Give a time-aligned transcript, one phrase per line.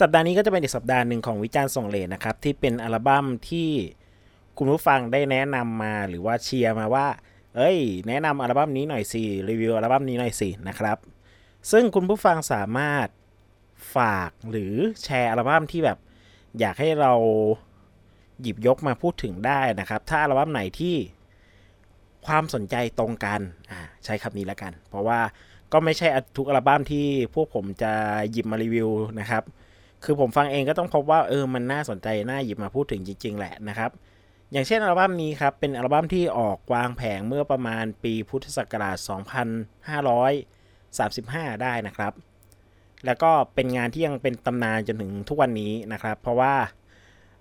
[0.00, 3.70] สัปดาห์นี้ก็จะเป็นอีกสัปดาห์หนึ่งของวิจารณ์ส่งเลนนะครับ ที่เป็นอัลบั้มที่
[4.58, 7.06] คุณผู้ฟังได้แนะนำมาหรือว่าเชียร์มาว่า
[7.56, 10.98] เอ้ย แนะนำอัลบั้มนี้หน่อยสิรีวิวอัลบั้มนี้หน่อยสินะครับ
[11.72, 13.08] ซึ่งคุณผู้ฟังสามารถ
[13.96, 15.98] ฝากหรือแชร์อัลบั้มที่แบบ
[16.60, 17.12] อยากให้เรา
[18.42, 20.96] หยิบยกมาพูดถึงได้นะครับ ถ้าอัลบั้มไหนที่
[22.26, 23.40] ความสนใจตรงกัน
[24.04, 25.20] ใช้คำนี้แล้วกัน เพราะว่า
[25.72, 27.92] ก็ไม่ใช่ทุกอัลบั้มที่พวกผมจะ
[28.30, 28.88] หยิบมารีวิว
[29.20, 29.44] นะครับ
[30.04, 33.90] คือผมฟังเองก็ต้องพบว่าเออมันน่าสนใจ น่าหยิบมาพูดถึงจริง ๆ แหละนะครับ
[34.52, 38.96] อย่างเช่นอัลบั้มนี้ครับ เป็นอัลบั้มที่ออกวางแผงเมื่อประมาณปีพุทธศักราช
[40.94, 42.12] 2535 ได้นะครับ
[43.06, 46.54] แล้วก็เป็นงานที่ยังเป็นตำนานจนถึงทุกวันนี้นะครับ เพราะว่า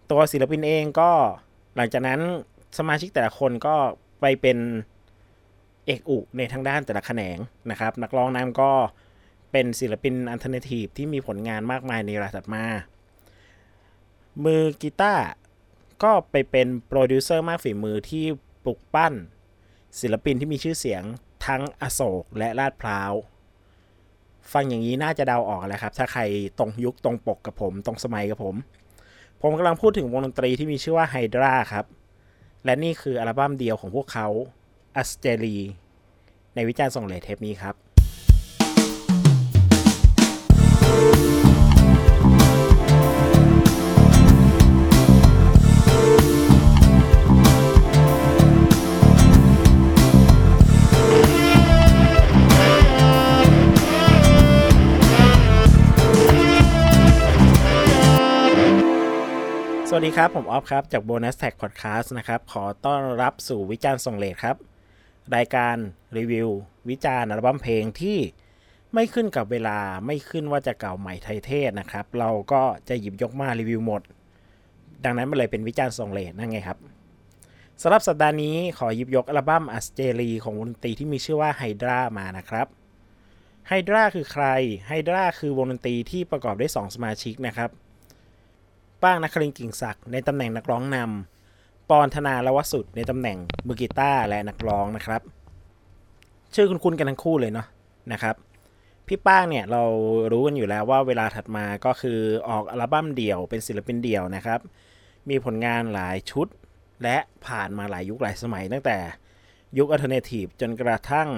[0.10, 1.12] ตัวศิลปินเองก็
[1.76, 2.20] หลังจากนั้น
[2.78, 3.76] สมาชิกแต่ละคนก็
[4.22, 4.58] ไปเป็น
[5.86, 7.38] เอกอุในทางด้านแต่ละแขนง
[7.72, 8.72] นะครับ นักร้องนำก็
[9.54, 12.64] เป็นศิลปิน alternative ที่มีผลงานมากมายในเวลาถัดมา
[14.44, 15.26] มือกีตาร์
[16.04, 18.26] ก็ไปเป็นโปรดิวเซอร์มากฝีมือที่
[18.64, 19.14] ปลุกปั้น
[20.00, 21.04] ศิลปินที่มีชื่อเสียง
[21.46, 23.14] ทั้งอโศกและลาดพร้าว
[24.52, 26.22] ฟังอย่างนี้น่าจะเดาออกแล้วครับ ถ้าใคร
[26.58, 28.56] ตรงยุคตรงปกกับผม ตรงสมัยกับผม
[29.42, 31.86] ผมกำลังพูดถึงวงดนตรีที่มีชื่อว่าไฮดราครับ
[32.66, 34.28] และนี่คืออัลบั้มเดียวของพวกเขา
[34.96, 35.58] อัสเจรี
[36.56, 37.76] ในวิจารณ์ส่งเลเทปนี้ครับ
[59.98, 64.56] วัสดีครับ ผมออฟครับ จาก Bonus Tag Podcast นะครับ ขอต้อนรับสู่วิจารณ์ส่งเลทครับ
[65.36, 65.76] รายการ
[66.18, 66.50] รีวิว
[66.90, 68.18] วิจารณ์อัลบั้มเพลงที่
[68.94, 74.02] ไม่ขึ้นกับเวลาไม่ขึ้นว่าจะเก่าใหม่ไทยเทศนะครับ เราก็จะหยิบยกมารีวิวหมด
[75.04, 76.78] ดังนั้นมันเลยเป็นวิจารณ์ส่งเลทนั่นไงครับ
[77.82, 82.68] สำหรับสัปดาห์นี้ขอหยิบยกอัลบั้มอัสเจรีของวงดนตรีที่มีชื่อว่าไฮดรามานะครับ
[83.68, 84.46] ไฮดราคือใคร
[84.88, 87.72] ไฮดราคือวงดนตรีที่ประกอบด้วย2สมาชิกนะครับ
[89.04, 93.38] ป้างนักคลิงกิ่งศักดิ์ในตำแหน่งนักร้องนำปอนธนาละวสุดในตำแหน่ง
[93.68, 95.22] มือกีตาร์และนักร้องนะครับ
[96.56, 97.68] ชื่อคุณคุณกันทั้งคู่เลยเนาะ
[98.12, 98.36] นะครับ
[99.08, 99.84] พี่ป้างเนี่ยเรา
[100.32, 102.20] รู้กันอยู่แล้วว่าเวลาถัดมาก็คือ
[102.50, 104.60] ออกอัลบั้มเดี่ยวเป็นศิลปินเดี่ยวนะครับ
[105.30, 106.48] มีผลงานหลายชุด
[107.04, 108.98] และผ่านมาหลายยุคหลายสมัยตั้งแต่
[109.78, 111.30] ยุคอัลเทอร์เนทีฟจนกระทั่ง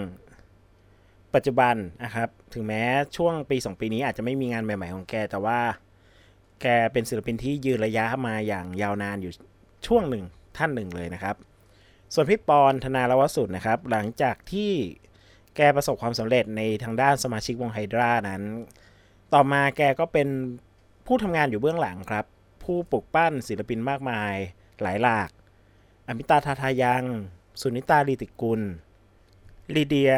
[1.36, 2.84] ปัจจุบันนะครับ ถึงแม้
[3.16, 5.60] ช่วงปี 2 ปีนี้อาจจะไม่มีงานใหม่ ๆ ของแก แต่ว่า
[6.62, 9.34] แกเป็นศิลปินที่ยืนระยะมาอย่างยาวนานอยู่
[9.88, 10.24] ช่วงหนึ่ง
[10.58, 11.36] ท่านหนึ่งเลยนะครับ
[12.14, 14.72] ส่วนพี่ปอนธนารวสุดนะครับ หลังจากที่
[15.56, 18.44] แกประสบความสำเร็จในทางด้านสมาชิกวงไฮดรานั้น
[19.34, 20.28] ต่อมาแกก็เป็น
[21.06, 22.26] ผู้ทำงานอยู่เบื้องหลังครับ
[22.64, 24.34] ผู้ปลุกปั้นศิลปินมากมาย
[24.82, 25.30] หลายหลาก
[26.08, 27.04] อมิตาทาทายัง
[27.62, 28.62] สุนิตาลีติกุล
[29.76, 30.14] ลีเดีย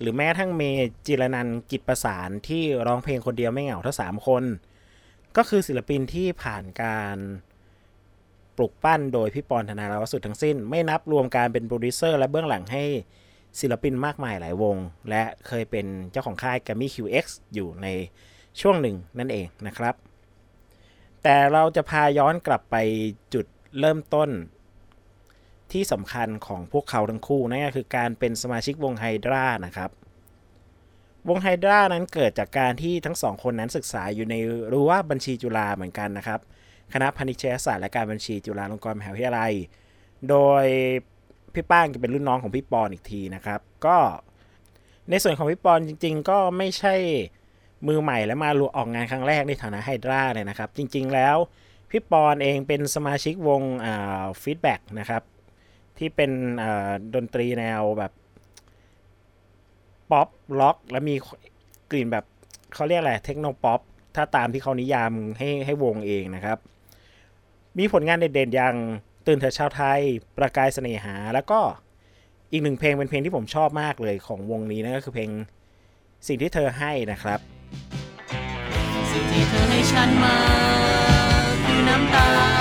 [0.00, 0.62] หรือแม้ทั้งเม
[1.06, 4.44] จีระนันท์ กิจประสานที่ร้องเพลงคนเดียวไม่เหงาทั้งสามคน
[5.36, 7.18] ก็คือศิลปินที่ผ่านการ
[8.56, 12.84] ปลุกปั้นโดยพี่ปอนด์ ธนา ลวสุตทั้งสิ้น ไม่นับรวมการเป็นโปรดิวเซอร์และเบื้องหลังให้
[13.60, 14.76] ศิลปินมากมายหลายวง
[15.10, 17.24] และเคยเป็นเจ้าของค่าย g a m m y QX
[17.54, 17.86] อยู่ใน
[18.60, 19.94] ช่วงหนึ่งนั่นเองนะครับ
[21.22, 22.76] แต่เราจะพาย้อนกลับไป
[23.34, 23.46] จุด
[23.80, 24.30] เริ่มต้น
[25.72, 29.90] ที่สำคัญของพวกเขาทั้งคู่นั่นก็คือการเป็นสมาชิกวงไฮดรานะครับ
[31.28, 34.34] วงไฮดรานั้นเกิดจากการที่ทั้งสองคนนั้นศึกษาอยู่ใน
[34.72, 36.40] รั้วบัญชีจุฬาเหมือนกันนะครับ
[36.92, 39.52] คณะพาณิชยศาสตร์และการบัญชีจุฬาลงกรณ์มหาวิทยาลัย
[40.28, 40.64] โดย
[41.54, 43.96] พี่ป้างจะเป็นรุ่นน้องของพี่ปอนอีกทีนะครับ ก็
[45.10, 46.94] ในส่วนของพี่ปอนจริง ๆ ก็ไม่ใช่
[47.86, 51.36] มือใหม่และมาออกงานครั้งแรกในฐานะไฮดราเลยนะครับ จริง ๆ แล้ว
[51.90, 53.62] พี่ปอนด์เองเป็นสมาชิกวง
[54.42, 55.22] Feedback นะครับ
[55.98, 56.30] ที่เป็น
[57.14, 58.12] ดนตรีแนวแบบ
[60.10, 60.28] ป๊อป
[60.60, 61.14] ร็อกและมี
[61.90, 62.24] กลิ่นแบบ
[62.74, 63.80] เขาเรียกอะไร techno pop
[64.16, 66.58] ถ้าตามที่เขานิยามให้ให้วงเองนะครับ
[67.78, 68.74] มีผลงานเด่นๆอย่าง
[69.26, 70.00] ตื่นเถิดชาวไทย
[70.36, 71.60] ประกายเสน่หา แล้วก็
[72.52, 75.30] อีกหนึ่งเพลงเป็นเพลงที่ผมชอบมากเลยของวงนี้นั่นก็คือเพลง
[76.26, 77.38] สิ่งที่เธอให้นะครับ
[79.10, 80.36] สิ่งที่เธอให้ฉันมา
[81.64, 82.53] คือน้ำตา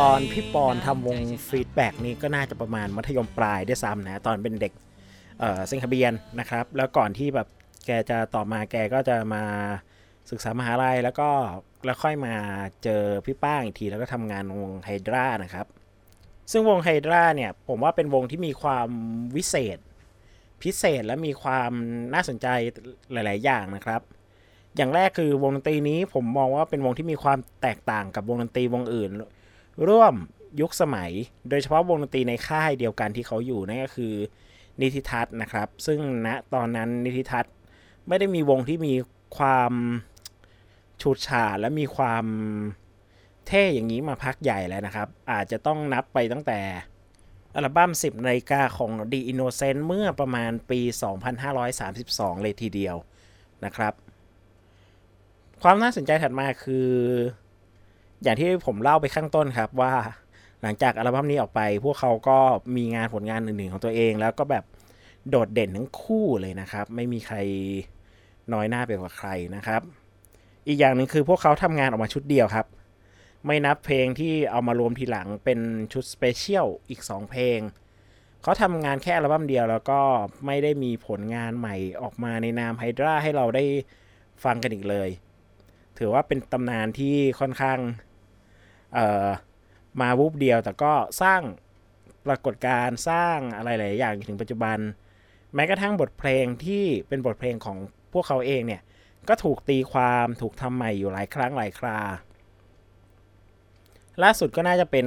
[0.00, 1.18] ตอนพี่ปอนทำวง
[1.48, 4.72] ฟีดแบ็กนี้ก็น่าจะประมาณมัธยมปลายด้วยซ้ำนะ ตอนเป็นเด็ก
[5.38, 7.48] เอ่อเซนคเบียนนะครับ แล้วก่อนที่แบบ
[7.86, 9.42] แกจะต่อมาแกก็จะมา
[10.30, 11.28] ศึกษามหาลัยแล้วก็
[11.84, 12.34] แล้วค่อยมา
[12.84, 15.66] เจอพี่ป้างอีกทีแล้วก็ทำงานวงไฮดรานะครับ
[16.50, 18.88] ซึ่งวงไฮดราเนี่ยผมว่าเป็นวงที่มีความ
[19.36, 19.78] วิเศษ
[20.62, 21.70] พิเศษและมีความ
[22.14, 22.46] น่าสนใจ
[23.12, 24.00] หลาย ๆ อย่างนะครับ
[24.76, 29.10] อย่างแรกคือวงดนตรีนี้ผมมองว่าเป็นวงที่มีความแตกต่างกับวงดนตรีวงอื่น
[29.88, 30.14] ร่วม
[30.60, 31.10] ยุคสมัย
[31.48, 34.14] โดยเฉพาะวงดนตรีในค่ายเดียวกันที่เขาอยู่นั่นก็คือ
[34.80, 37.54] นิติทัศน์นะครับ ซึ่งณตอนนั้นนิติทัศน์
[38.08, 38.94] ไม่ได้มีวงที่มี
[39.38, 39.72] ความ
[41.02, 42.24] ฉูดฉาดและมีความ
[43.46, 46.60] เท่อย่างนี้มาพักใหญ่แล้วนะครับ อาจจะต้องนับไปตั้งแต่
[47.54, 50.80] อัลบั้ม 10นาฬิกาของ The Innocent เมื่อประมาณปี
[51.62, 52.96] 2532 เลยทีเดียว
[53.64, 53.94] นะครับ
[55.62, 56.88] ความน่าสนใจถัดมาคือ
[58.22, 59.92] อย่างที่ผมเล่าไปข้างต้นครับว่า
[60.62, 62.38] หลังจากอัลบั้มนี้ออกไป พวกเขาก็
[62.76, 64.64] มีงานผลงานอื่นๆของตัวเอง แล้วก็แบบ
[65.28, 67.36] โดดเด่นทั้งคู่เลยนะครับ ไม่มีใคร
[68.52, 69.80] น้อยหน้าไปกว่าใครนะครับ
[70.66, 72.66] อีกอย่างหนึ่งคือพวกเขาทำงานออกมาชุดเดียวครับ
[73.46, 75.58] ไม่นับเพลงที่เอามารวมทีหลังเป็น
[75.92, 77.58] ชุด special อีก 2 เพลง
[78.42, 80.00] เขาทำงานแค่อัลบั้มเดียว แล้วก็
[80.46, 83.64] ไม่ได้มีผลงานใหม่ออกมาในนามไฮดราให้เราได้
[84.44, 85.08] ฟังกันอีกเลย
[85.98, 87.78] ถือว่าเป็นตำนานที่ค่อนข้าง
[90.00, 90.92] มาวูบเดียว แต่ก็
[91.22, 91.40] สร้าง
[92.26, 94.78] ปรากฏการณ์สร้างอะไรหลายอย่างถึงปัจจุบัน
[95.54, 97.78] แม้กระทั่งบทเพลงที่เป็นบทเพลงของ
[98.12, 98.82] พวกเขาเองเนี่ย
[99.28, 101.98] ก็ถูกตีความถูกทำใหม่อยู่หลายครั้งหลายครา
[104.22, 105.06] ล่าสุดก็น่าจะเป็น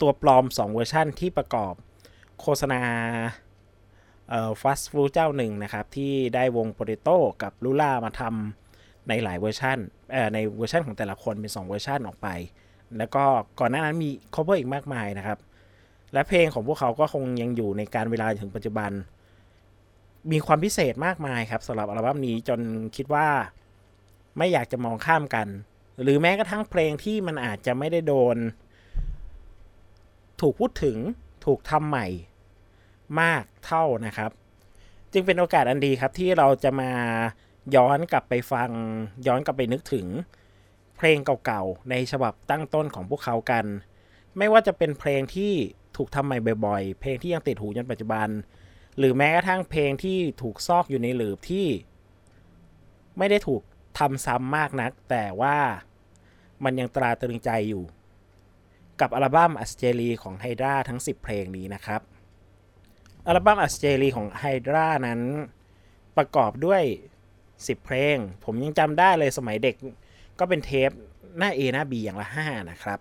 [0.00, 1.74] ตัวปลอม 2 เวอร์ชั่นที่ประกอบ
[2.40, 2.82] โฆษณา
[4.28, 9.78] เอ่อฟาสต์ฟู้ดเจ้าหนึ่งนะครับ ที่ได้วงโปเตโต้กับลูล่ามาทำในหลายเวอร์ชัน
[10.12, 12.28] เอ่อในเวอร์ชันของแต่ละคนเป็น 2 เวอร์ชันออกไป
[12.98, 13.24] แล้วก็
[13.60, 15.38] ก่อนหน้านั้นมี cover อีกมากมายนะครับ
[16.12, 18.90] และเพลงของพวกเขาก็คงยังอยู่ในกาลเวลาถึงปัจจุบัน
[20.32, 22.60] มีความพิเศษมากมายครับสำหรับอัลบั้มนี้จน
[22.96, 23.28] คิดว่า
[24.38, 25.48] ไม่อยากจะมองข้ามกัน
[26.02, 28.36] หรือแม้กระทั่งเพลงที่มันอาจจะไม่ได้โดน
[30.40, 30.96] ถูกพูดถึง
[31.44, 32.06] ถูกทำใหม่
[33.20, 34.30] มากเท่านะครับ
[35.12, 36.90] จึงเป็นโอกาสอันดีครับที่เราจะมา
[37.74, 38.70] ย้อนกลับไปฟัง
[39.26, 40.06] ย้อนกลับไปนึกถึง
[41.04, 43.64] เพลงเก่าๆ ในฉบับตั้งต้นของพวกเขากัน
[44.38, 45.52] ไม่ว่าจะเป็นเพลงที่
[45.96, 48.28] ถูกทำใหม่บ่อยๆ เพลงที่ยังติดหูจนปัจจุบัน
[48.98, 51.66] หรือแม้กระทั่งเพลงที่ถูกซอกอยู่ในหลืบที่
[53.18, 53.62] ไม่ได้ถูก
[53.98, 55.58] ทำซ้ำมากนัก แต่ว่า
[56.64, 57.84] มันยังตราตรึงใจอยู่
[59.00, 62.00] กับอัลบั้มอัสเจรีของไฮดราทั้ง 10 เพลงนี้นะครับ
[63.26, 65.20] อัลบั้มอัสเจรีของไฮดรานั้น
[66.16, 66.82] ประกอบด้วย
[67.32, 69.76] 10 เพลง ผมยังจำได้เลยสมัยเด็ก
[70.42, 70.90] ก็เป็นเทป
[71.38, 72.98] หน้า A หน้า B อย่างละ 5 นะครับ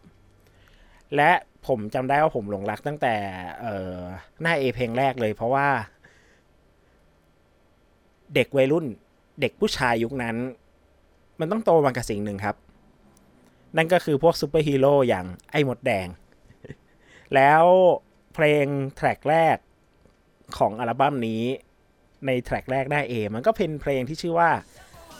[1.16, 1.32] และ
[1.68, 3.16] ผมจำได้ว่าผมหลงรักตั้งแต่
[4.42, 5.68] หน้า A เพลงแรกเลยเพราะว่า
[8.36, 8.86] เด็กวัยรุ่น
[9.42, 10.36] เด็กผู้ชายยุคนั้น
[11.40, 12.56] มันต้องโตมากับสิ่งหนึ่งครับ
[13.78, 16.08] นั่นก็คือพวกซูเปอร์ฮีโร่อย่างไอ้มดแดง
[17.36, 17.64] แล้ว
[18.34, 18.66] เพลง
[18.96, 19.58] track แรก
[20.58, 21.44] ของอัลบั้มนี้
[22.26, 24.52] ใน track แรก side A มันก็เป็นเพลงที่ชื่อว่า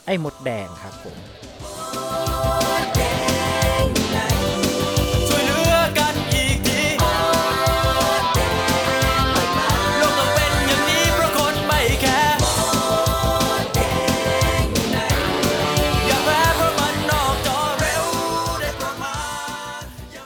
[0.06, 1.18] ไอ้มดแดงครับผม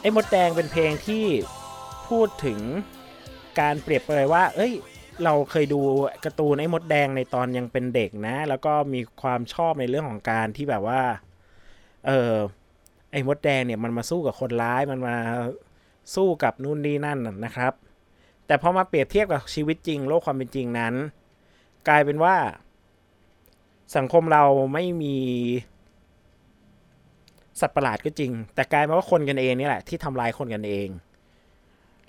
[0.05, 1.25] อ้มดแดงเป็นเพลงที่
[2.07, 2.59] พูดถึง
[3.59, 4.74] การเปรียบเปรยว่า เอ้ย
[5.24, 5.81] เราเคยดู
[6.25, 11.01] การ์ตูนไอ้มดแดงในตอนยังเป็นเด็กนะ แล้วก็มีความชอบในเรื่องของการที่แบบว่า
[12.07, 12.33] เออ
[13.12, 15.15] ไอ้มดแดงเนี่ยมันมาสู้กับคนร้ายมันมา
[16.15, 17.74] สู้กับนู่นนี่นั่นน่ะนะครับ
[18.47, 20.93] แต่พอมาเปรียบเทียบกับชีวิตจริง โลกความเป็นจริงนั้น
[21.88, 22.35] กลายเป็นว่า
[23.95, 24.43] สังคมเรา
[24.74, 25.17] ไม่มี
[27.62, 30.88] สัตว์ประหลาดก็จริง แต่กลายเป็นว่าคนกันเองนี่แหละที่ทำลายคนกันเอง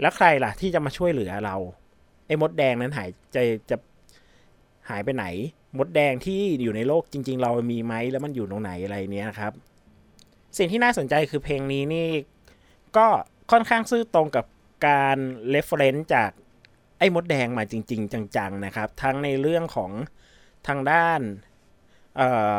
[0.00, 1.56] แล้วใครล่ะที่จะมาช่วยเหลือเรา
[2.26, 3.76] ไอ้มดแดงนั้นหายจะจะ
[4.90, 5.26] หายไปไหน
[5.78, 9.52] มดแดงที่อยู่ในโลกจริง ๆ เรามีไหมแล้วมันอยู่ตรงไหนอะไรเนี้ยครับ
[10.58, 12.08] สิ่งที่น่าสนใจคือเพลงนี้นี่
[12.96, 13.06] ก็
[13.50, 14.46] ค่อนข้างซื่อตรงกับ
[14.86, 15.18] การ
[15.50, 16.30] reference จาก
[16.98, 19.90] ไอ้มดแดงมาจริง ๆ จังๆนะครับ ทั้งในเรื่องของ
[20.68, 21.20] ทางด้าน
[22.16, 22.56] เอ่อ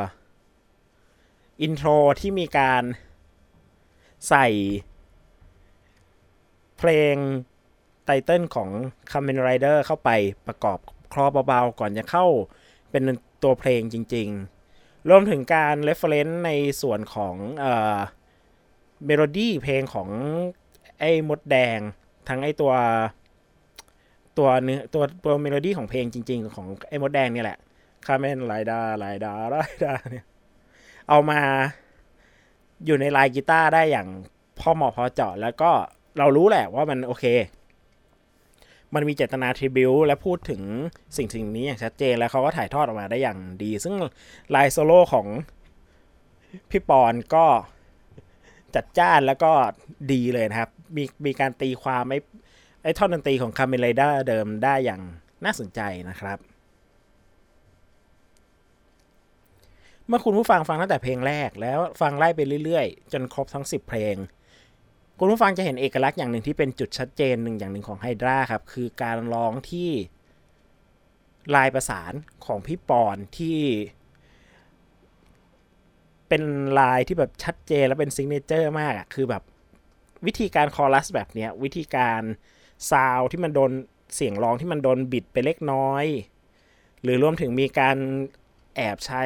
[1.62, 1.90] intro
[2.20, 2.84] ที่มีการ
[4.30, 4.48] ใส่
[6.78, 7.16] เพลง
[8.06, 8.70] title ของ
[9.12, 10.10] Kamen Rider เข้าไป
[10.48, 10.80] ประกอบ
[11.14, 12.26] คลอเบาๆ ก่อนจะเข้า
[12.92, 13.04] เป็น
[13.44, 17.98] ตัวเพลงจริงๆ รวมถึงการ reference ในส่วนของเอ่อ
[19.06, 20.10] เมโลดี้เพลงของ
[21.00, 21.80] ไอ้มดแดง
[22.28, 22.74] ทั้งไอ้ตัว
[24.38, 27.58] ตัวเนื้อตัวตัวเมโลดี้ของเพลงจริง ๆ ของไอ้มดแดงนี่แหละ
[28.06, 30.26] Kamen Rider Rider Rider เนี่ย
[31.10, 31.40] เอามา
[32.86, 34.08] อยู่ในลายกีตาร์ได้อย่าง
[34.60, 35.72] พอเหมาะพอเจาะ แล้วก็
[36.18, 37.26] เรารู้แหละว่ามันโอเค
[38.96, 40.62] มันมีเจตนา tribute และพูดถึง
[41.18, 43.96] สิ่งสิ่งนี้อย่างชัดเจน แล้วเขาก็ถ่ายทอดออกมาได้อย่างดี ซึ่ง
[44.56, 45.28] ลายโซโล่ของ
[46.70, 47.46] พี่ปอนด์ก็
[48.76, 49.52] จัดจ้านแล้วก็
[50.12, 52.20] ดีเลยนะครับ มีมีการตีความไอ้
[52.84, 55.02] ไอ้ท่อนดนตรีของคาเมนไลดาเดิมได้อย่าง
[55.46, 56.38] น่าสนใจนะครับ
[60.08, 64.16] เมื่อคุณผู้ฟังฟังตั้งแต่เพลงแรกแล้วฟังไล่ไปเรื่อยๆ จนครบทั้ง 10 เพลง
[65.20, 69.90] คุณผู้ฟังจะเห็นเอกลักษณ์อย่างหนึ่งที่เป็นจุดชัดเจนหนึ่งอย่างหนึ่งของไฮดราครับ คือการร้องที่
[71.56, 72.14] ลายประสาน
[72.46, 73.60] ของพี่ปอนที่
[76.28, 76.44] เป็น
[76.80, 79.44] ลายที่แบบชัดเจนและเป็น signature มากอะคือแบบ
[80.26, 82.22] วิธีการคอรัสแบบเนี้ยวิธีการ
[82.92, 83.72] ซาวที่มันโดน
[84.16, 86.06] เสียงร้องที่มันโดนบิดไปเล็กน้อย
[87.02, 87.98] หรือรวมถึงมีการ
[88.78, 89.24] แอบใช้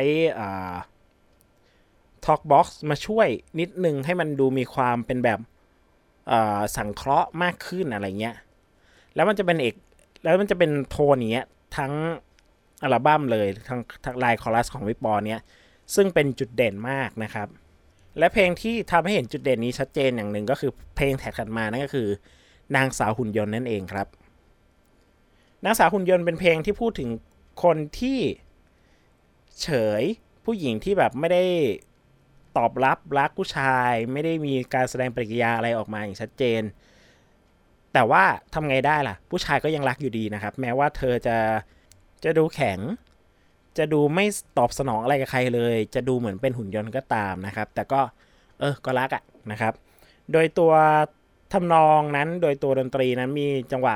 [2.26, 3.28] talk box มาช่วย
[3.60, 5.40] นิดนึงให้มันดูมีความเป็นแบบ
[6.78, 8.36] สังเคราะห์มากขึ้นอะไรเงี้ย
[9.16, 9.76] แล้วมันจะเป็นเอก
[10.24, 11.94] แล้วมันจะเป็นโทนเงี้ยทั้ง
[12.84, 15.40] อัลบั้มเลยทั้งทั้งลายคอรัสของวิปปอเนี้ย
[15.96, 17.48] ซึ่งเป็นจุดเด่นมากนะครับ
[18.20, 22.08] และเพลงที่ทำให้เห็นจุดเด่นนี้ชัดเจนอย่างหนึ่งก็คือเพลงแท็กถัดมานั่นก็คือ
[22.76, 24.08] นางสาวหุ่นยนต์นั่นเองครับ
[25.66, 27.10] นางสาวหุ่นยนต์เป็นเพลงที่พูดถึง
[27.64, 28.20] คนที่
[29.62, 29.70] เฉ
[30.02, 30.04] ย
[30.46, 31.44] ผู้หญิงที่แบบไม่ได้
[32.58, 36.62] ตอบรับรักผู้ชาย ไม่ได้มีการแสดงปฏิกิริยาอะไรออกมาอย่างชัดเจน
[37.94, 41.38] แต่ว่าทำไงได้ล่ะ ผู้ชายก็ยังรักอยู่ดีนะครับ แม้ว่าเธอจะ
[42.24, 42.80] จะดูแข็ง
[43.78, 44.26] จะดูไม่
[44.58, 48.02] ตอบสนองอะไรกับใครเลย จะดูเหมือนเป็นหุ่นยนต์ก็ตามนะครับ แต่ก็
[48.60, 49.74] เออก็รักอะนะครับ
[50.32, 50.74] โดยตัว
[51.54, 53.96] ทำนองนั้นโดยตัวดนตรีนั้นมีจังหวะ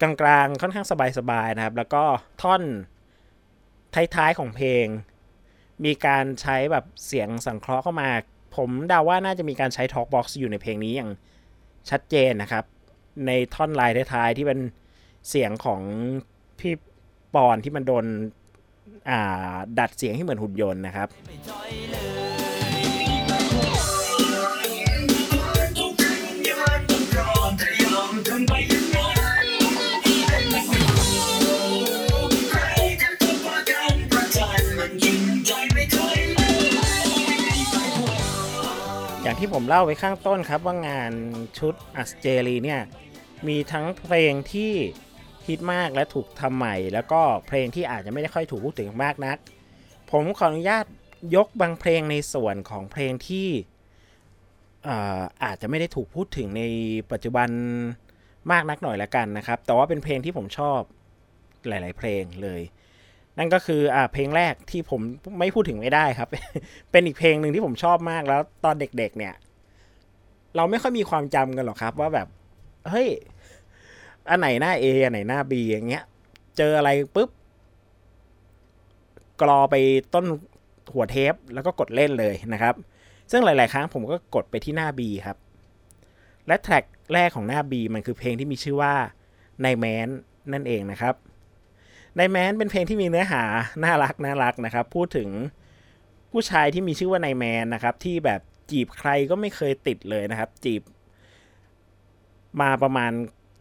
[0.00, 0.86] กลางๆค่อนข้าง
[1.18, 2.02] สบายๆนะครับ แล้วก็
[2.42, 2.62] ท่อน
[3.94, 4.86] ท้ายๆของเพลง
[5.84, 8.10] มีการใช้แบบเสียงสังเคราะห์เข้ามา
[8.56, 11.10] ผมเดาว่าน่าจะมีการใช้ Talk Box อยู่ในเพลงนี้อย่าง
[11.90, 12.64] ชัดเจนนะครับ
[13.26, 14.60] ในท่อนลายท้ายๆที่เป็น
[15.28, 15.80] เสียงของ
[16.58, 16.74] พี่
[17.34, 18.04] ปอนที่มันโดน
[19.78, 21.08] ดัดเสียงให้เหมือนหุ่นยนต์นะครับ
[39.38, 41.12] ที่ผมเล่าไว้ข้างต้นครับว่างาน
[41.58, 42.82] ชุดอัสเจรีเนี่ย
[43.48, 44.72] มีทั้งเพลงที่
[45.46, 49.36] ฮิตมากและถูกทำใหม่ แล้วก็เพลงที่อาจจะไม่ได้ค่อยถูกพูดถึงมากนัก
[50.10, 50.84] ผมขออนุญาต
[51.36, 53.48] ยกบางเพลงในส่วนของเพลงที่
[55.44, 56.62] อาจจะไม่ได้ถูกพูดถึงใน
[57.12, 57.48] ปัจจุบัน
[58.52, 60.78] มากนักหน่อยละกันนะครับ แต่ว่าเป็นเพลงที่ผมชอบ
[61.68, 62.60] หลาย ๆ เพลงเลย
[63.38, 65.00] นั่นก็คืออ่าเพลงแรกที่ผม
[65.38, 66.28] ไม่พูดถึงไม่ได้ครับ
[66.90, 69.34] เป็นอีกเพลงหนึ่งที่ผมชอบมากแล้วตอนเด็ก ๆ เนี่ย
[70.56, 72.28] เราไม่ค่อยมีความจำกันหรอกครับ ว่าแบบ
[72.88, 73.08] เฮ้ย
[74.30, 76.04] อันไหนหน้า A อันไหนหน้า B อย่างเงี้ย
[76.56, 77.30] เจออะไรปุ๊บ
[79.40, 79.74] กรอไป
[80.14, 80.26] ต้น
[80.92, 82.74] หัวเทปแล้วก็กดเล่นเลยนะครับ
[83.30, 85.36] ซึ่งหลาย ๆ ครั้งผมก็กดไปที่หน้า B ครับ
[86.46, 88.94] และแทร็กแรกของหน้า B มันคือเพลงที่มีชื่อว่า
[89.62, 90.08] ในแมน
[90.52, 91.14] นั่นเองนะครับ
[92.18, 93.42] นายแมนเป็นเพลงที่มีเนื้อหา
[93.84, 95.28] น่ารักน่ารักนะครับ พูดถึง
[96.32, 100.82] ผู้ชายที่มีชื่อว่านายแมนนะครับ ที่แบบจีบใครก็ไม่เคยติดเลยนะครับ จีบ
[102.60, 103.12] มาประมาณ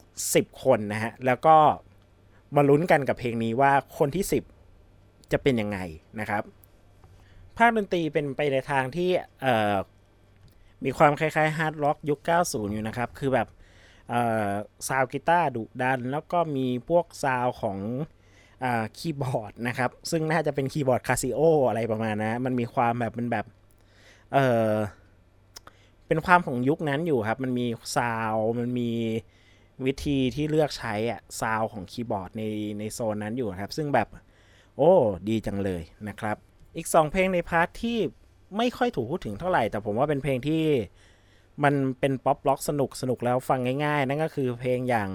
[0.07, 1.57] 10 คนนะฮะ แล้วก็
[2.55, 4.25] มาลุ้นกันกับเพลงนี้ว่าคนที่
[4.73, 5.79] 10 จะเป็นยังไง
[6.19, 6.43] นะครับ
[7.57, 9.09] ภาคดนตรีเป็นไปในทางที่
[10.83, 13.47] มีความคล้ายๆ hard rock ยุค 90 อยู่นะครับ คือแบบ
[14.87, 17.79] ซาวกีตาร์ดุดัน แล้วก็มีพวกซาวของ
[18.97, 23.45] คีย์บอร์ดนะครับ ซึ่งน่าจะเป็นคีย์บอร์ดคาซิโออะไรประมาณนะมันมีความแบบเป็นแบบ
[24.33, 24.37] เอ
[24.69, 24.71] อ
[26.07, 28.91] เป็นความของยุคนั้นอยู่ครับ มันมีซาวมันมี
[29.85, 32.43] วิธีที่เลือกใช้อะซาวของคีย์บอร์ดใน
[32.79, 34.07] ในโซนนั้นอยู่ครับ ซึ่งแบบ
[34.77, 34.93] โอ้
[35.29, 36.37] ดีจังเลยนะครับ
[36.75, 37.97] อีก 2 เพลงใน part ที่
[38.57, 40.63] ไม่ค่อยถูกพูดถึงเท่าไหร่ แต่ผมว่าเป็นเพลงที่
[41.63, 45.09] มันเป็นป๊อปล็อกสนุกสนุกแล้วฟังง่ายๆ นั่นก็คือเพลงอย่าง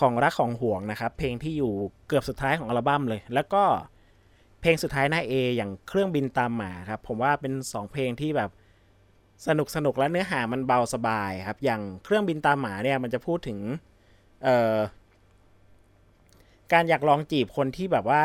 [0.00, 1.72] ของรักของห่วงนะครับ เพลงที่อยู่
[2.08, 3.64] เกือบสุดท้ายของอัลบั้มเลย แล้วก็
[4.60, 8.50] เพลงสุดท้ายหน้า A อย่างเครื่องบินตามหมาครับ ผมว่าเป็น 2 เพลงที่แบบ
[9.46, 13.58] สนุกสนุกและเนื้อหามันเบาสบายครับ อย่างเครื่องบินตามหมาเนี่ยมันจะพูดถึง
[14.44, 14.76] เอ่อ
[16.72, 18.20] การอยากลองจีบคนที่แบบว่า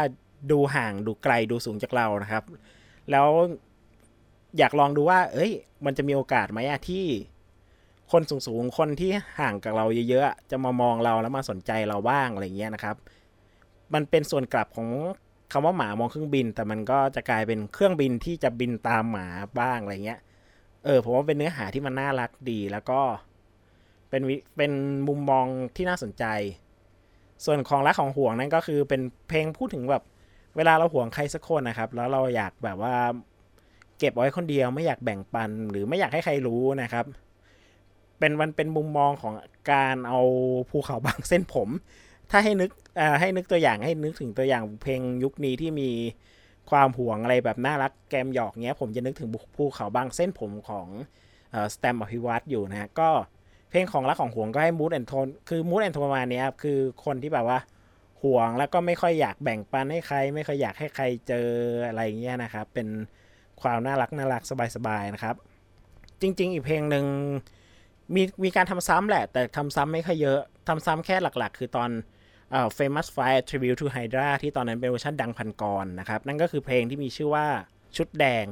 [0.51, 2.43] ดูห่างดูไกลดูสูงจากเรานะครับ
[3.11, 3.27] แล้ว
[4.57, 5.51] อยากลองดูว่า เอ้ย
[5.85, 7.05] มันจะมีโอกาสไหมอะที่
[8.11, 12.95] คนสูงๆ คนที่ห่างกับเราเยอะๆ จะมามองเราแล้วมาสนใจเราบ้างอะไรเงี้ยนะครับ
[13.93, 14.89] มันเป็นส่วนกลับของ
[15.51, 19.27] คำว่าหมามองเครื่องบิน แต่มันก็จะกลายเป็นเครื่องบินที่จะบินตามหมา
[19.59, 20.19] บ้างอะไรเงี้ย
[20.85, 22.99] เออผมว่าเป็นเนื้อหาที่มันน่ารักดีแล้วก็
[24.09, 24.71] เป็นวิเป็น
[25.07, 25.45] มุมมอง
[25.75, 26.25] ที่น่าสนใจ
[27.45, 30.03] ส่วนของรักของห่วงนั่นก็คือเป็นเพลงพูดถึงแบบ
[30.57, 32.95] เวลาเราห่วงใครสักคนนะครับ แล้วเราอยากแบบว่า
[33.99, 37.05] เก็บไว้คนเดียวไม่อยากแบ่งปันหรือไม่อยากให้ใครรู้นะครับ
[38.23, 39.33] เป็นมันเป็นมุมมองของ
[39.71, 40.19] การเอา
[40.69, 41.69] ภูเขาบางเส้นผม
[42.31, 42.71] ถ้าให้นึก
[43.19, 45.89] ให้นึกตัวอย่างให้นึกถึงตัวอย่างเพลงยุคนี้ที่มี
[46.69, 50.87] ความห่วงอะไรแบบน่ารักแกมหยอกเงี้ย ผมจะนึกถึงภูเขาบางเส้นผมของ
[51.73, 53.09] แสตมป์ อภิวัชร์อยู่นะก็
[53.69, 57.59] เพลงของรักของหวงก็ให้ mood and tone คือ mood and tone ประมาณนี้ครับคือคนที่แบบว่า
[58.23, 61.47] หวงแล้วก็ไม่ค่อยอยากแบ่งปันให้ใคร ไม่ค่อยอยากให้ใครเจอ
[61.87, 62.87] อะไรเงี้ยนะครับ เป็น
[63.61, 64.43] ความน่ารักน่ารัก
[64.75, 65.35] สบายๆนะครับ
[66.21, 67.05] จริง ๆ อีกเพลงหนึ่ง
[68.15, 71.89] มีมีการทำซ้ำแหละ แต่ทำซ้ำไม่ค่อยเยอะทำซ้ำแค่หลักๆ คือตอน
[72.51, 77.45] เอ่อ famous fire tribute to Hydra ที่ตอนนั้นเป็นเวอร์ชันดังพันกรนะครับ นั่นก็คือเพลงที่มีชื่อว่า
[77.97, 78.45] ชุดแดง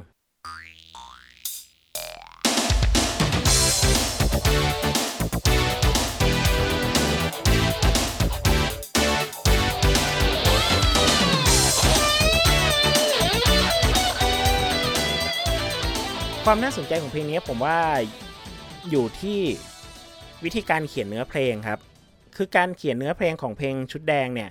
[16.46, 17.78] ความน่าสนใจของเพลงนี้ผมว่า
[18.90, 19.40] อยู่ที่
[20.44, 21.80] วิธีการเขียนเนื้อเพลงครับ
[22.36, 24.50] คือการเขียนเนื้อเพลงของเพลงชุดแดงเนี่ย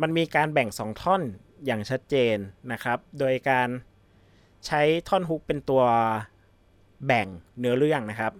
[0.00, 1.22] มันมีการแบ่งสองท่อน
[1.66, 2.36] อย่างชัดเจน
[2.72, 3.68] นะครับ โดยการ
[4.66, 5.82] ใช้ท่อนฮุกเป็นตัว
[7.06, 7.26] แบ่ง
[7.58, 8.32] เนื้อเรื่องนะครับ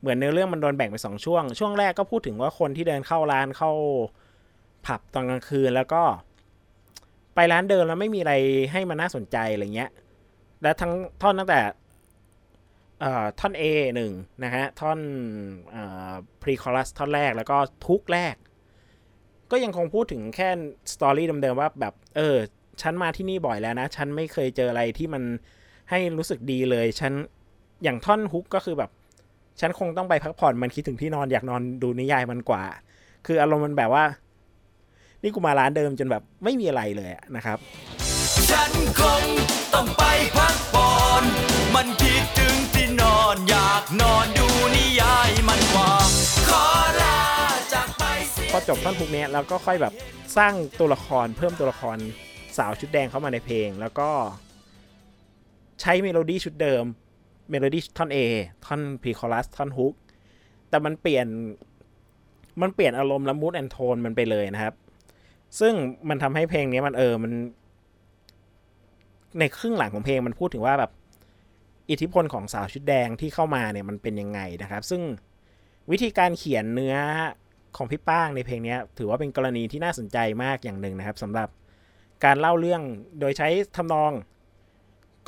[0.00, 3.70] เหมือนเนื้อเรื่องมันโดนแบ่งเป็นสองช่วง ช่วงแรกก็พูดถึงว่าคนที่เดินเข้าร้านเข้า
[4.86, 6.02] ผับตอนกลางคืนแล้วก็
[7.34, 8.34] ไปร้านเดิมแล้วไม่มีอะไร
[8.72, 9.90] ให้มันน่าสนใจอะไรเงี้ย
[10.62, 11.60] และทั้งท่อนตั้งแต่
[13.40, 13.62] ท่อน A
[13.96, 14.12] หนึ่ง
[14.44, 15.00] นะฮะท่อน
[16.42, 17.56] pre-chorus ท่อนแรกแล้วก็
[17.88, 18.34] hook แรก
[19.50, 20.48] ก็ยังคงพูดถึงแค่
[20.94, 22.36] story เดิมๆว่าแบบ เออ
[22.82, 25.22] ฉันมาที่นี่บ่อยแล้วนะ ฉันไม่เคยเจออะไรที่มัน
[25.90, 27.12] ให้รู้สึกดีเลย ฉัน
[27.82, 28.90] อย่างท่อน hook ก็คือแบบ
[29.60, 32.64] ฉันคงต้องไปพักผ่อนมันคิดถึงที่นอนอยากนอนดูนิยายมันกว่า
[33.26, 34.04] คืออารมณ์มันแบบว่า
[35.22, 37.58] นี่กูมาร้านเดิมจนแบบไม่มีอะไรเลยนะครับ
[38.50, 39.22] ฉันคง
[39.74, 40.02] ต้องไป
[40.36, 41.22] พักผ่อน
[41.74, 45.90] มันคิดถึงที่นอนอยากนอนดูนิยายมันกว่า
[46.48, 46.64] ขอ
[47.00, 47.18] ลา
[47.72, 49.94] จากไปสิพอจบท่อน hook เนี้ยแล้วก็ค่อยแบบ
[50.36, 51.96] สร้างตัวละครเพิ่มตัวละคร
[52.58, 54.10] สาวชุดแดงเข้ามาในเพลง แล้วก็
[55.80, 56.84] ใช้เมโลดี้ชุดเดิม
[57.50, 58.18] เมโลดี้ท่อน A
[58.66, 59.94] ท่อน pre-chorus ท่อน hook
[60.68, 61.26] แต่มันเปลี่ยน
[62.62, 64.74] มันเปลี่ยนอารมณ์และ mood and tone มันไปเลยนะครับ
[65.60, 65.74] ซึ่ง
[66.08, 67.32] มันทำให้เพลงนี้มันเออมัน
[69.38, 70.92] ในครึ่งหลังของเพลงมันพูดถึงว่าแบบ
[71.90, 75.02] อิทธิพลของสาวชุดแดงที่เข้ามาเนี่ยมันเป็นยังไงนะครับ ซึ่ง
[75.90, 76.96] วิธีการเขียนเนื้อ
[77.76, 81.48] ของพี่ป้างในเพลงนี้ถือว่าเป็นกรณีที่น่าสนใจมากอย่างหนึ่งนะครับสำหรับ
[82.24, 82.82] การเล่าเรื่อง
[83.20, 84.12] โดยใช้ทำนอง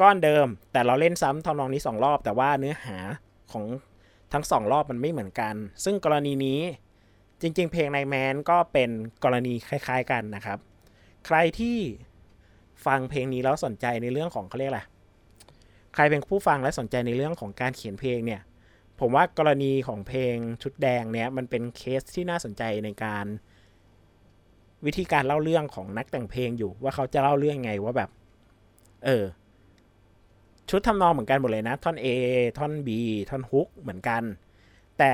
[0.01, 2.99] ก้อนเดิม แต่เราเล่นซ้ำทำนองนี้สองรอบ แต่ว่าเนื้อหา
[3.53, 3.65] ของ
[4.33, 6.61] ทั้งสองรอบมันไม่เหมือนกัน ซึ่งกรณีนี้
[7.41, 8.91] จริง ๆ เพลงในแมนก็เป็น
[9.25, 10.59] กรณีคล้าย ๆ กันนะครับ
[11.27, 11.79] ใครที่
[12.87, 14.83] ฟังเพลงนี้แล้วสนใจในเรื่องของเขาเรียกอะไร
[15.95, 18.41] ใครเป็นผู้ฟังและสนใจในเรื่องของการเขียนเพลงเนี่ย
[19.01, 23.27] ผมว่ากรณีของเพลงชุดแดงเนี่ยมันเป็นเคสที่น่าสนใจในการ
[24.87, 28.11] วิธีการเล่าเรื่องของนักแต่งเพลงอยู่ ว่าเขาจะเล่าเรื่องไงว่าแบบ
[29.05, 29.25] เออ
[30.71, 32.07] ชุดทำนองเหมือนกันหมดเลยนะ ท่อน A
[32.59, 32.89] ท่อน B
[33.31, 34.23] ท่อนฮุกเหมือนกัน
[34.99, 35.13] แต่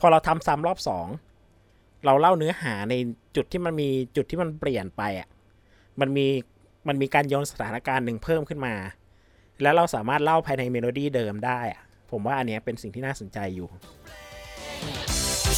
[0.00, 1.06] พอเราทำซ้ำรอบสอง
[2.04, 2.94] เราเล่าเนื้อหาใน
[3.36, 5.28] จุดที่มันมีจุดที่มันเปลี่ยนไปอะ
[6.00, 6.26] มันมี
[6.88, 8.74] มันมีการโยนสถานการณ์หนึ่งเพิ่มขึ้นมา
[9.62, 13.68] แล้วเราสามารถเล่าภายในเมโลดี้เดิมได้อะผมว่าอันเนี้ยเป็นสิ่งที่น่าสนใจอยู่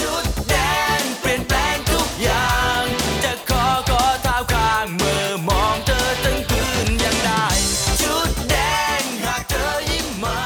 [0.00, 0.54] ชุดแด
[1.00, 2.84] งเปลี่ยนแปลงทุกอย่าง
[3.24, 7.44] จะขอขอเท้าข้างเมื่อมองเธอทั้งคืนยังได้
[8.02, 8.56] ชุดแด
[9.00, 10.40] งหากเธอยิ้มมา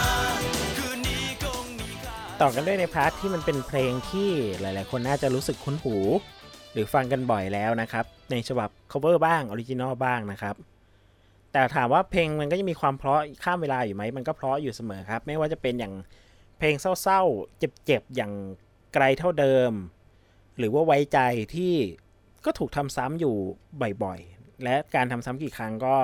[0.76, 4.28] คืนนี้คงมีค่าต่อกันด้วยใน part ที่มันเป็นเพลงที่
[4.60, 5.96] หลาย ๆ คนน่าจะรู้สึกคุ้นหู
[6.72, 10.56] หรือฟังกันบ่อยแล้วนะครับ ในฉบับ cover บ้าง original บ้างนะครับ
[11.52, 15.94] แต่ถามว่าเพลงมันก็ยังมีความเพราะข้ามเวลาอยู่ไหมมันก็เพราะอยู่เสมอครับ ไม่ว่าจะเป็นอย่าง
[16.58, 18.32] เพลงเศร้าๆ เจ็บๆ อย่าง
[18.94, 19.72] ไกลเท่าเดิม
[20.58, 21.18] หรือว่าไว้ใจ
[21.54, 21.74] ที่
[22.44, 23.34] ก็ถูกทำซ้ำอยู่
[24.02, 25.94] บ่อยๆ และการทำซ้ำกี่ครั้งก็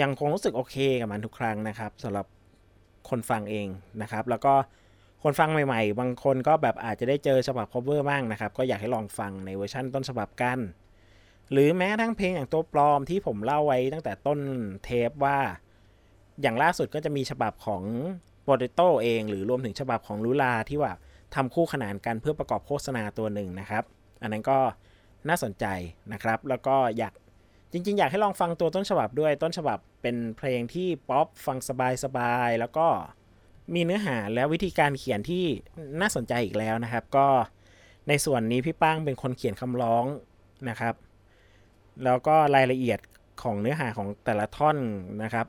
[0.00, 2.26] ยังคงรู้สึกโอเคกับมันทุกครั้งนะครับสำหรับ
[3.08, 3.68] คนฟังเอง
[4.02, 4.54] นะครับ แล้วก็
[5.22, 10.58] คนฟังใหม่ๆ บางคนก็แบบอาจจะได้เจอฉบับ cover บ้างนะครับ ก็อยากให้ลองฟังในเวอร์ชั่นต้นฉบับกัน
[11.52, 14.38] หรือแม้กระทั่งเพลงอย่างตัวปลอมที่ผมเล่าไว้ตั้งแต่ต้น
[14.84, 15.38] เทปว่า
[16.42, 17.82] อย่างล่าสุดก็จะมีฉบับของ
[18.46, 20.92] p o t a t o เอง หรือรวมถึงฉบับของลุลาที่ว่า
[21.34, 23.84] ทำคู่ขนานกันเพื่อประกอบโฆษณาตัวหนึ่งนะครับ
[24.22, 24.58] อันนั้นก็
[25.28, 25.66] น่าสนใจ
[26.12, 27.12] นะครับ แล้วก็อยาก
[27.72, 31.58] จริง ๆ อยากให้ลองฟังตัวต้นฉบับด้วยต้นฉบับเป็นเพลงที่ป๊อปฟัง
[32.04, 32.86] สบายๆแล้วก็
[33.74, 35.44] มีเนื้อหาและวิธีการเขียนที่
[36.00, 37.26] น่าสนใจอีกแล้วนะครับ ก็
[38.08, 40.04] ในส่วนนี้พี่ป้างเป็นคนเขียนคำร้อง
[40.68, 40.94] นะครับ
[42.04, 42.98] แล้วก็รายละเอียด
[43.42, 44.76] ของเนื้อหาของแต่ละท่อน
[45.22, 45.46] นะครับ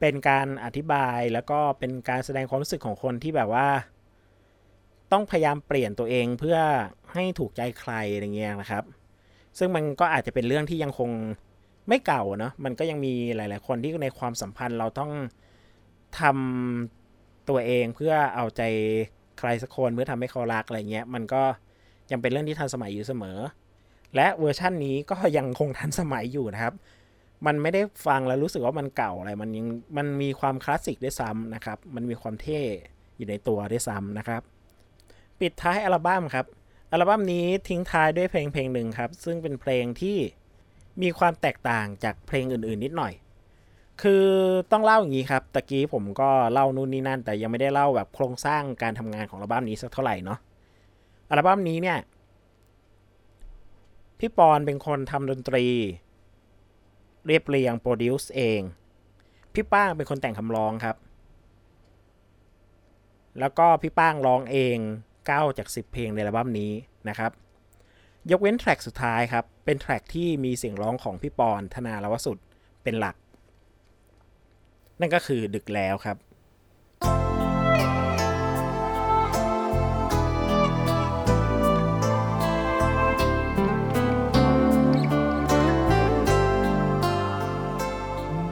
[0.00, 3.68] เป็นการอธิบายแล้วก็เป็นการแสดงความรู้สึกของคนที่แบบว่า
[5.12, 6.58] ต้องพยายามเปลี่ยนตัวเองเพื่อ
[7.12, 8.84] ให้ถูกใจใครอะไรเงี้ยนะครับ
[9.58, 11.10] ซึ่งมันก็อาจจะเป็นเรื่องที่ยังคง
[11.88, 15.10] ไม่เก่าเนาะมันก็ยังมีหลาย ๆ คนที่ในความสัมพันธ์เราต้อง
[16.20, 18.62] ทำตัวเองเพื่อเอาใจ
[19.38, 21.42] ใครสักคนเพื่อทำให้เขารักอะไรเงี้ย มันก็
[22.10, 23.38] ยังเป็นเรื่องที่ทันสมัยอยู่เสมอ
[24.14, 26.74] และเวอร์ชั่นนี้ก็ยังคงทันสมัยอยู่นะครับ
[27.46, 32.60] มันไม่ได้ฟังแล้วรู้สึกว่ามันเก่าอะไร มันยังมันมีความคลาสสิกด้วยซ้ำนะครับ มันมีความเท่
[33.16, 34.42] อยู่ในตัวด้วยซ้ำนะครับ
[35.40, 36.46] ปิดท้ายอัลบั้มครับ
[36.92, 40.16] อัลบั้มนี้ทิ้งท้ายด้วยเพลงเพลงหนึ่งครับ ซึ่งเป็นเพลงที่
[41.02, 43.12] มีความแตกต่างจากเพลงอื่นๆ นิดหน่อย
[44.02, 44.24] คือ
[44.72, 50.38] ต้องเล่าอย่างนี้ครับตะกี้ผมก็เล่านู่นนี่นั่น แต่ยังไม่ได้เล่าแบบโครงสร้างการทำงานของอัลบั้มนี้สักเท่าไหร่เนาะ
[51.30, 51.98] อัลบั้มนี้เนี่ย
[54.18, 55.66] พี่ปอนเป็นคนทำดนตรี
[57.26, 58.60] เรียบเรียงโปรดิวซ์เอง
[59.54, 60.96] พี่ป้างเป็นคนแต่งคำร้องครับ
[63.40, 64.78] แล้วก็พี่ป้างร้องเอง
[65.18, 66.72] 9 จาก 10 เพลงในอัลบั้มนี้
[67.08, 67.32] นะครับ
[68.30, 72.38] ยกเว้นแทร็กสุดท้ายครับ เป็นแทร็กที่มีเสียงร้องของพี่ปอนธนาลวสุด
[72.82, 73.16] เป็นหลัก
[75.00, 76.16] นั่นก็คือดึกแล้วครับ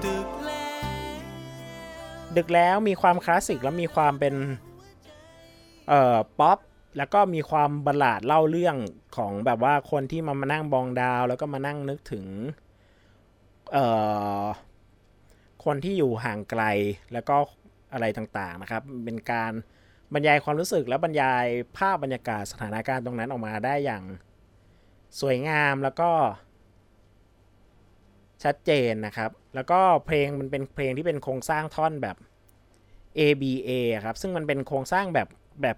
[0.06, 1.16] ดึกแล้ว
[2.36, 4.34] ดึกแล้วมีความคลาสสิกแล้วมีความเป็น
[5.88, 6.58] เอ่อ ป๊อป
[6.98, 8.76] แล้วก็มีความบัลลาดเล่าเรื่อง
[9.16, 12.26] ของแบบว่าคนที่มามานั่งบองดาว แล้วก็มานั่งนึกถึง
[13.72, 13.86] เอ่
[14.42, 14.44] อ
[15.64, 16.62] คนที่อยู่ห่างไกล
[17.12, 17.36] แล้วก็
[17.92, 19.52] อะไรต่างๆนะครับ เป็นการ
[20.14, 21.46] บรรยายความรู้สึกและบรรยาย
[21.76, 24.02] ภาพบรรยากาศสถานการณ์ตรงนั้นออกมาได้อย่าง
[25.20, 26.10] สวยงามแล้วก็
[28.44, 32.16] ชัดเจนนะครับ แล้วก็เพลงมันเป็นเพลงที่เป็นโครงสร้างท่อนแบบ
[33.18, 33.70] A B A
[34.04, 35.28] ครับ ซึ่งมันเป็นโครงสร้างแบบ
[35.62, 35.76] แบบ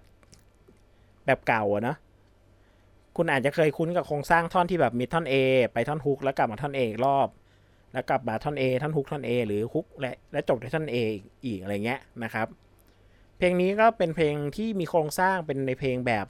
[1.25, 1.97] แบบเก่าเนอะ
[3.17, 5.35] คุณอาจจะเคยคุ้นกับโครงสร้างท่อนที่แบบมีท่อน A
[5.73, 7.27] ไปท่อนฮุกแล้วกลับมาท่อน A อีกรอบ
[7.95, 10.97] แล้วกลับมาท่อน A ท่อนฮุกท่อน A หรือฮุกและและจบด้วยท่อน A
[11.45, 12.47] อีกอะไรเงี้ยนะครับ
[13.37, 16.27] เพลงนี้ก็เป็นเพลงที่มีโครงสร้างเป็นในเพลงแบบ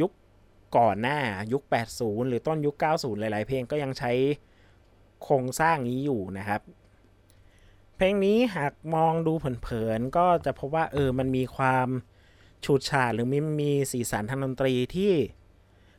[0.00, 0.12] ยุค
[0.76, 1.18] ก่อนหน้า
[1.52, 1.62] ยุค
[1.96, 4.12] 80 หรือต้นยุค 90 หลาย ๆ เพลงก็ยังใช้
[5.22, 6.60] โครงสร้างนี้อยู่นะครับ
[7.96, 11.88] เพลงนี้หากมองดูเผินๆก็จะพบว่าเออมันมีความ
[12.64, 15.12] ฉูดฉาดหรือมีมีสีสันทางดนตรีที่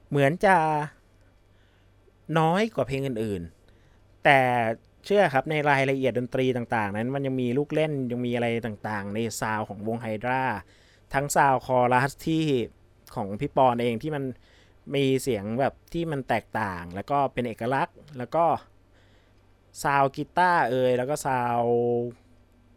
[0.10, 0.58] เหมือนจะ
[2.40, 3.63] น้อยกว่าเพลงอื่น ๆ
[4.24, 4.40] แต่
[5.06, 10.44] เชื่อครับในรายละเอียดดนตรีต่างๆ นั้น มันยังมีลูกเล่นยังมีอะไรต่างๆ ในซาวของวงไฮดรา
[11.14, 12.46] ทั้งซาวคอรัสที่
[13.16, 14.24] ของพี่ปอนเองที่มัน
[14.96, 18.46] มีเสียงแบบที่มันแตกต่าง แล้วก็เป็นเอกลักษณ์ แล้วก็
[19.84, 21.62] ซาวกีตาร์เอยแล้วก็ซาว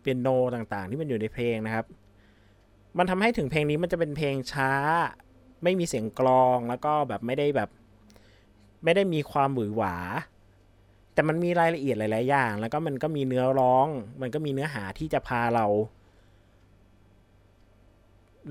[0.00, 1.86] เปียโนต่างๆ ที่มันอยู่ในเพลงนะครับ
[2.98, 4.72] มันทำให้ถึงเพลงนี้มันจะเป็นเพลงช้า
[5.62, 7.70] ไม่มีเสียงกลองแล้วก็แบบไม่ได้แบบ
[8.84, 9.94] ไม่ได้มีความหวือหวา
[11.16, 13.88] แต่มันมีรายละเอียดหลาย ๆ อย่าง แล้วก็มันก็มีเนื้อร้อง
[14.20, 15.66] มันก็มีเนื้อหาที่จะพาเรา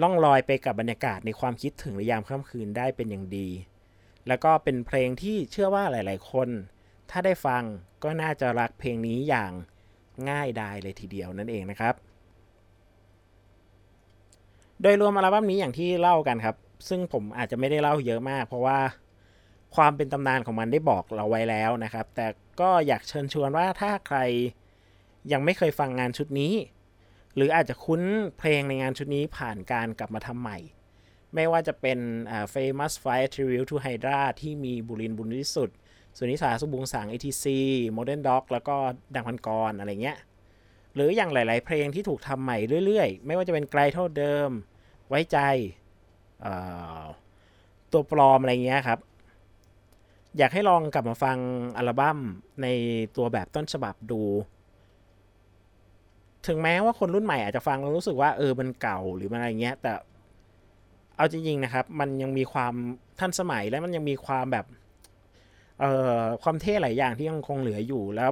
[0.01, 3.47] ล่องลอยไปกับบรรยากาศในความคิดถึงในยามค่ำคืนได้เป็นอย่างดี
[4.27, 6.49] แล้วก็เป็นเพลงที่เชื่อว่าหลาย ๆ คน
[7.09, 7.63] ถ้าได้ฟัง
[8.03, 9.51] ก็น่าจะรักเพลงนี้อย่าง
[10.29, 11.93] ง่ายดายเลยทีเดียวนั่นเองนะครับ
[14.81, 16.55] โดยรวมอัลบั้มนี้อย่างที่เล่ากันครับ
[16.89, 18.79] ซึ่งผมอาจจะไม่ได้เล่าเยอะมาก เพราะว่า
[19.75, 22.25] ความเป็นตำนานของมันได้บอกเราไว้แล้วนะครับ แต่
[22.61, 24.19] ก็อยากเชิญชวนว่าถ้าใคร
[25.31, 26.53] ยังไม่เคยฟังงานชุดนี้
[27.35, 28.01] หรืออาจจะคุ้น
[28.37, 30.57] เพลงในงานชุดนี้ผ่านการกลับมาทำใหม่
[31.35, 31.99] ไม่ว่าจะเป็น
[32.31, 35.77] อ่า famous fight tribute to Hydra ที่มีบุรินบุญวิสุทธิ์
[36.17, 37.45] สุนิสาสุบุงสัง ATC
[37.97, 38.75] Modern Dog แล้วก็
[39.15, 40.17] ดังพันกรอะไรเงี้ย
[40.95, 44.49] หรืออย่างหลาย ๆ เพลงที่ถูกทำใหม่เรื่อย ๆ ไม่ว่าจะเป็นไกลเท่าเดิม
[45.09, 45.37] ไว้ใจ
[47.91, 48.99] ตัวปลอมอะไรเงี้ยครับ
[50.37, 51.37] อยากให้ลองกลับมาฟัง
[51.77, 52.19] อัลบั้ม
[52.61, 52.67] ใน
[53.15, 54.21] ตัวแบบต้นฉบับดู
[56.47, 59.91] ถึงแม้ว่าคนรุ่นใหม่อาจจะฟังแล้วรู้สึกว่าเออมันเก่าหรือมันอะไรเงี้ย แต่
[61.17, 62.73] เอาจริงๆนะครับ มันยังมีความ
[63.19, 64.65] ทันสมัยและมันยังมีความแบบ
[65.79, 68.31] เอ่อความเท่หลายอย่างที่ยังคงเหลืออยู่แล้ว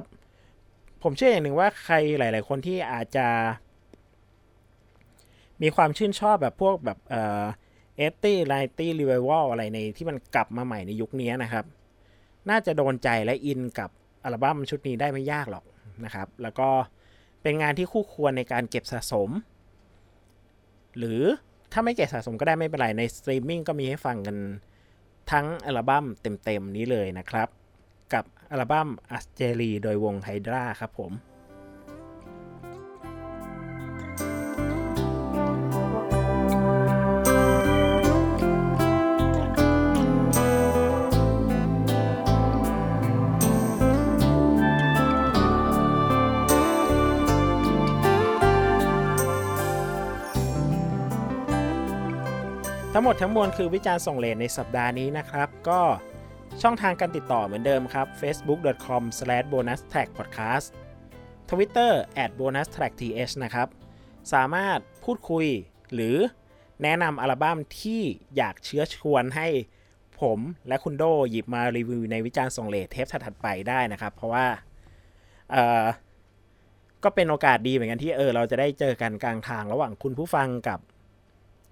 [1.02, 3.26] ผมเชื่ออย่างหนึ่งว่าใครหลาย ๆ คนที่อาจจะ
[5.62, 7.42] มีความชื่นชอบแบบพวกแบบเอ่อ
[7.96, 11.64] eighties nineties revival อะไรในที่มันกลับมาใหม่ในยุคนี้นะครับ
[12.50, 13.90] น่าจะโดนใจและอินกับ
[14.24, 15.64] อัลบั้มชุดนี้ได้ไม่ยากหรอก
[16.04, 16.68] นะครับ แล้วก็
[17.42, 19.30] เป็นงานที่คู่ควรในการเก็บสะสม
[20.98, 21.22] หรือ
[21.72, 24.36] ถ้าไม่เก็บสะสมก็ได้ไม่เป็นไร ในสตรีมมิ่งก็มีให้ฟังกัน
[25.30, 26.04] ทั้งอัลบั้ม
[26.44, 27.48] เต็มๆนี้เลยนะครับ
[28.12, 31.12] กับอัลบั้มอัศเจรีย์โดยวง Hydra ครับผม
[53.04, 55.80] งหมดทั้งมวลคือวิจารณ์ส่งเลนในสัปดาห์นี้นะครับ ก็
[56.62, 60.68] ช่องทางการติดต่อเหมือนเดิมครับ facebook.com/bonustrackpodcast
[61.50, 61.92] Twitter
[62.38, 63.68] @bonustrackth นะครับ
[64.32, 65.46] สามารถพูดคุย
[65.94, 66.16] หรือ
[66.82, 68.02] แนะนำอัลบั้มที่
[68.36, 69.48] อยากเชื้อชวนให้
[70.20, 70.38] ผม
[70.68, 74.46] และคุณโดหยิบมารีวิวในวิจารณ์ส่งเลทเทปถัดไปได้นะครับ เพราะว่า
[75.52, 75.84] เออ
[77.04, 80.80] ก็เป็นโอกาสดีเหมือนกันที่เออเราจะได้เจอกันกลางทางระหว่างคุณผู้ฟังกับ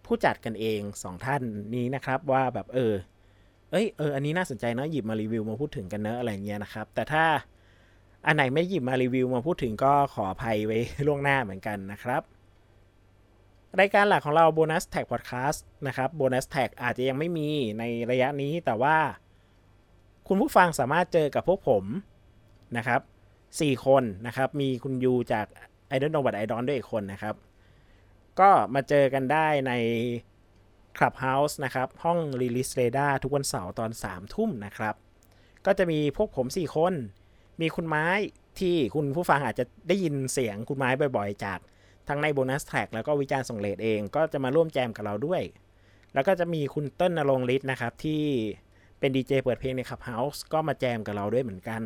[0.06, 1.42] ผู้จัดกันเองสองท่าน
[1.74, 2.94] นี้นะครับว่าแบบเออ
[3.70, 7.24] เอ้ยเอออันนี้น่าสนใจเนาะหยิบมารีวิวมาพูดถึงกันเนอะอะไรเงี้ยนะครับ แต่ถ้า
[8.26, 12.22] อันไหนไม่หยิบมารีวิวมาพูดถึงก็ขออภัยไว้ล่วงหน้าเหมือนกันนะครับ
[13.80, 18.96] รายการหลักของเรา Bonus Tag Podcast นะครับ Bonus Tag อาจจะยังไม่มีในระยะนี้แต่ว่า
[20.28, 21.84] คุณผู้ฟังสามารถเจอกับพวกผม
[22.76, 23.00] นะครับ
[23.48, 25.46] 4 คนนะครับ มีคุณยูจาก
[25.94, 27.34] I don't know what I don't ด้วยอีกคนนะครับ
[28.40, 29.72] ก็มาเจอกันได้ใน
[30.96, 34.94] Clubhouse นะครับ ห้อง Release Radar ทุกวันเสาร์ตอน 3 ทุ่มนะครับ
[35.66, 36.94] ก็จะมีพวกผม 4 คน
[37.60, 38.06] มีคุณไม้
[38.60, 41.58] ที่คุณผู้ฟังอาจจะได้ยินเสียงคุณไม้บ่อยๆ จาก
[42.08, 45.42] ทั้งในโบนัสแทร็กแล้วก็วิจารณ์ส่งเลดเองก็จะมาร่วมแจมกับเราด้วย
[46.14, 48.22] แล้วก็จะมีคุณเติ้ลนรงฤทธิ์นะครับ ที่
[48.98, 51.82] เป็นดีเจเปิดเพลงใน Clubhouse ก็มาแจมกับเราด้วยเหมือนกัน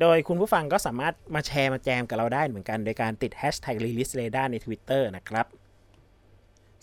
[0.00, 5.46] โดยคุณผู้ฟังก็สามารถมาแชร์มาแจมกับเราได้เหมือนกัน โดยการติด hashtag release radar ใน Twitter นะครับ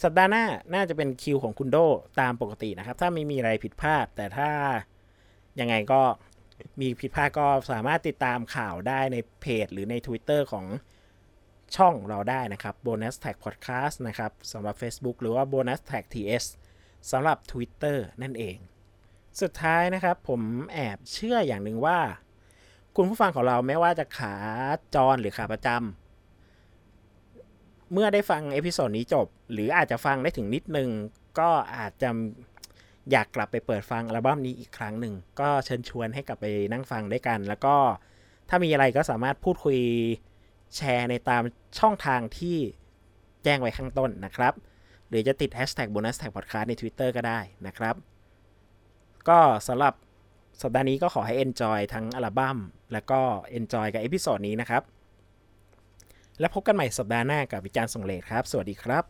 [0.03, 1.77] สัปดาห์หน้าน่าจะเป็นคิวของคุณโด
[2.21, 4.49] ตามปกตินะครับ ถ้าไม่มีอะไรผิดพลาด แต่ถ้า
[5.59, 6.01] ยังไงก็
[6.79, 10.65] มีผิดพลาดก็สามารถติดตามข่าวได้ในเพจ หรือใน Twitter ของ
[11.75, 16.45] ช่องเราได้นะครับ Bonus Tag Podcast นะครับสำหรับ Facebook หรือว่า Bonus Tag TS
[17.11, 18.57] สำหรับ Twitter นั่นเอง
[19.41, 20.41] สุดท้ายนะครับผม
[20.73, 21.99] แอบเชื่ออย่างหนึ่งว่า
[22.99, 24.35] คุณผู้ฟังของเราไม่ว่าจะขา
[24.95, 30.89] จรหรือขาประจำเมื่อได้ฟัง episode นี้จบ หรืออาจจะฟังได้ถึงนิดนึง
[31.39, 32.09] ก็อาจจะ
[33.11, 37.75] อยากกลับไปเปิดฟังอัลบั้มนี้อีกครั้งหนึ่ง ก็เชิญชวนให้กลับไปนั่งฟังด้วยกัน แล้วก็
[38.49, 39.79] ถ้ามีอะไรก็สามารถพูดคุย
[40.75, 41.43] แชร์ในตาม
[41.79, 42.57] ช่องทางที่
[43.43, 44.53] แจ้งไว้ข้างต้นนะครับ
[45.09, 47.95] หรือจะติด hashtag bonus track podcast ใน Twitter ก็ได้นะครับ
[49.29, 49.93] ก็สำหรับ
[50.61, 52.57] สัปดาห์นี้ก็ขอให้ enjoy ทั้งอัลบั้ม
[52.93, 53.19] แล้วก็
[53.57, 54.81] enjoy กับ episode นี้นะครับ
[56.39, 59.03] แล้วพบกันใหม่สัปดาห์หน้ากับวิจารณ์ส่ง late ครับ สวัสดีครับ